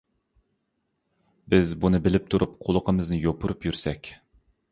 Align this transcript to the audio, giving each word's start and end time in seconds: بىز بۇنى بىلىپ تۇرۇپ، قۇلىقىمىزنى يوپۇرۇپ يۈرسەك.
بىز 1.53 1.75
بۇنى 1.83 2.01
بىلىپ 2.09 2.33
تۇرۇپ، 2.35 2.57
قۇلىقىمىزنى 2.67 3.21
يوپۇرۇپ 3.27 3.71
يۈرسەك. 3.71 4.13